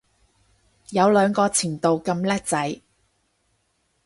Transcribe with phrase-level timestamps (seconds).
[0.89, 2.81] 有兩個前度咁叻仔